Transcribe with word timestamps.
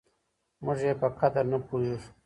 موږ 0.63 0.79
يې 0.87 0.93
په 1.01 1.07
قدر 1.19 1.43
نه 1.51 1.59
پوهېږو. 1.67 2.09